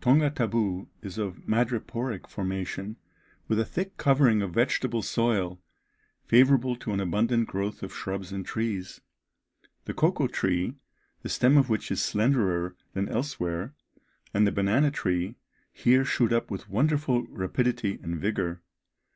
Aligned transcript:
Tonga 0.00 0.28
Tabou 0.28 0.88
is 1.02 1.18
of 1.18 1.36
madreporic 1.46 2.28
formation, 2.28 2.96
with 3.46 3.60
a 3.60 3.64
thick 3.64 3.96
covering 3.96 4.42
of 4.42 4.52
vegetable 4.52 5.02
soil, 5.02 5.62
favourable 6.26 6.74
to 6.74 6.92
an 6.92 6.98
abundant 6.98 7.46
growth 7.46 7.84
of 7.84 7.94
shrubs 7.94 8.32
and 8.32 8.44
trees. 8.44 9.00
The 9.84 9.94
cocoa 9.94 10.26
tree, 10.26 10.74
the 11.22 11.28
stem 11.28 11.56
of 11.56 11.68
which 11.70 11.92
is 11.92 12.02
slenderer 12.02 12.74
than 12.94 13.08
elsewhere, 13.08 13.72
and 14.34 14.44
the 14.44 14.50
banana 14.50 14.90
tree 14.90 15.36
here 15.72 16.04
shoot 16.04 16.32
up 16.32 16.50
with 16.50 16.68
wonderful 16.68 17.22
rapidity 17.28 18.00
and 18.02 18.20
vigour. 18.20 18.60